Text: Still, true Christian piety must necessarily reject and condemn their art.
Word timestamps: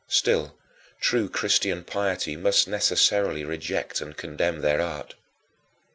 Still, 0.09 0.57
true 0.99 1.29
Christian 1.29 1.83
piety 1.83 2.35
must 2.35 2.67
necessarily 2.67 3.45
reject 3.45 4.01
and 4.01 4.17
condemn 4.17 4.61
their 4.61 4.81
art. 4.81 5.13